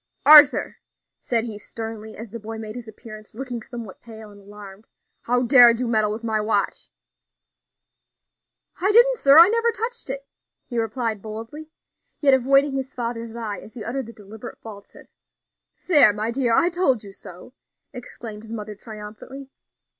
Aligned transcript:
"Arthur," 0.25 0.77
said 1.19 1.43
he 1.43 1.59
sternly, 1.59 2.17
as 2.17 2.31
the 2.31 2.39
boy 2.39 2.57
made 2.57 2.73
his 2.73 2.87
appearance, 2.87 3.35
looking 3.35 3.61
somewhat 3.61 4.01
pale 4.01 4.31
and 4.31 4.41
alarmed, 4.41 4.87
"how 5.25 5.43
dared 5.43 5.79
you 5.79 5.87
meddle 5.87 6.11
with 6.11 6.23
my 6.23 6.41
watch?" 6.41 6.89
"I 8.79 8.91
didn't, 8.91 9.17
sir; 9.17 9.37
I 9.37 9.47
never 9.47 9.69
touched 9.69 10.09
it," 10.09 10.25
he 10.65 10.79
replied 10.79 11.21
boldly, 11.21 11.69
yet 12.19 12.33
avoiding 12.33 12.73
his 12.73 12.95
father's 12.95 13.35
eye 13.35 13.59
as 13.59 13.75
he 13.75 13.83
uttered 13.83 14.07
the 14.07 14.13
deliberate 14.13 14.59
falsehood. 14.59 15.07
"There, 15.85 16.11
my 16.13 16.31
dear, 16.31 16.51
I 16.55 16.69
told 16.71 17.03
you 17.03 17.11
so," 17.11 17.53
exclaimed 17.93 18.41
his 18.41 18.53
mother, 18.53 18.73
triumphantly. 18.73 19.51